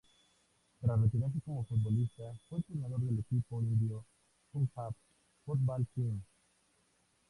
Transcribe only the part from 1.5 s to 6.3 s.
futbolista fue entrenador del equipo indio Punjab football team.